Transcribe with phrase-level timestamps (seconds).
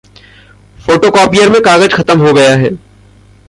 [0.85, 2.69] Photocopier में कागज़ खतम हो गया है।